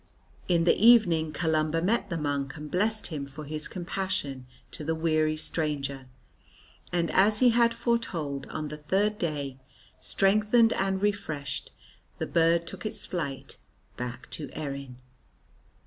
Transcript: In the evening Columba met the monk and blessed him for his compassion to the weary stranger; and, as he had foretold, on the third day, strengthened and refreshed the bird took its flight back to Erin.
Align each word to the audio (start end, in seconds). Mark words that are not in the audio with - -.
In 0.47 0.63
the 0.63 0.73
evening 0.83 1.31
Columba 1.31 1.79
met 1.79 2.09
the 2.09 2.17
monk 2.17 2.57
and 2.57 2.71
blessed 2.71 3.05
him 3.05 3.27
for 3.27 3.43
his 3.45 3.67
compassion 3.67 4.47
to 4.71 4.83
the 4.83 4.95
weary 4.95 5.37
stranger; 5.37 6.07
and, 6.91 7.11
as 7.11 7.37
he 7.37 7.51
had 7.51 7.71
foretold, 7.71 8.47
on 8.47 8.69
the 8.69 8.77
third 8.77 9.19
day, 9.19 9.59
strengthened 9.99 10.73
and 10.73 11.03
refreshed 11.03 11.71
the 12.17 12.25
bird 12.25 12.65
took 12.65 12.83
its 12.83 13.05
flight 13.05 13.59
back 13.95 14.27
to 14.31 14.49
Erin. 14.53 14.97